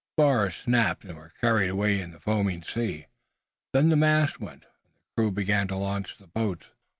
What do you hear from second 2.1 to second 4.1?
foaming sea. Then the